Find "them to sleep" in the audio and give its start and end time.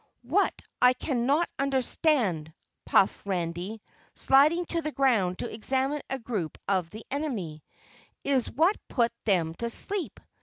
9.25-10.19